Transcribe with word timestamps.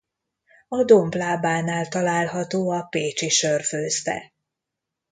A 0.67 0.83
domb 0.83 1.13
lábánál 1.15 1.87
található 1.87 2.69
a 2.69 2.81
Pécsi 2.83 3.29
Sörfőzde. 3.29 4.33